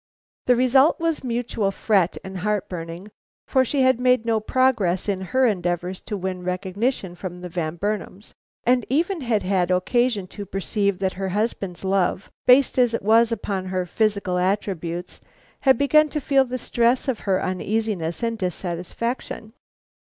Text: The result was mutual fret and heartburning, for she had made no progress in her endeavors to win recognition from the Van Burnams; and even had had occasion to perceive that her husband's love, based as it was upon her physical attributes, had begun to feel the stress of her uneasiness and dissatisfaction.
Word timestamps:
The 0.47 0.55
result 0.55 0.99
was 0.99 1.23
mutual 1.23 1.69
fret 1.69 2.17
and 2.23 2.37
heartburning, 2.39 3.11
for 3.47 3.63
she 3.63 3.81
had 3.83 3.99
made 3.99 4.25
no 4.25 4.39
progress 4.39 5.07
in 5.07 5.21
her 5.21 5.45
endeavors 5.45 6.01
to 6.05 6.17
win 6.17 6.41
recognition 6.41 7.13
from 7.13 7.41
the 7.41 7.49
Van 7.49 7.75
Burnams; 7.75 8.33
and 8.63 8.83
even 8.89 9.21
had 9.21 9.43
had 9.43 9.69
occasion 9.69 10.25
to 10.29 10.47
perceive 10.47 10.97
that 10.97 11.13
her 11.13 11.29
husband's 11.29 11.83
love, 11.85 12.31
based 12.47 12.79
as 12.79 12.95
it 12.95 13.03
was 13.03 13.31
upon 13.31 13.65
her 13.67 13.85
physical 13.85 14.39
attributes, 14.39 15.21
had 15.59 15.77
begun 15.77 16.09
to 16.09 16.19
feel 16.19 16.45
the 16.45 16.57
stress 16.57 17.07
of 17.07 17.19
her 17.27 17.39
uneasiness 17.39 18.23
and 18.23 18.39
dissatisfaction. 18.39 19.53